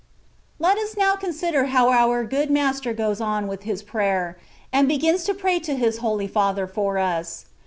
[0.57, 4.35] Let us now consider how our Good Master ^oes on (with His prayer),
[4.73, 7.45] and begins to pray to llis Holy Father for us.